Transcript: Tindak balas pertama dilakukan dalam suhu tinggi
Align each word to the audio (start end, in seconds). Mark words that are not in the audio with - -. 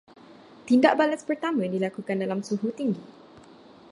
Tindak 0.67 0.93
balas 1.01 1.21
pertama 1.29 1.63
dilakukan 1.75 2.17
dalam 2.23 2.39
suhu 2.47 2.67
tinggi 2.79 3.03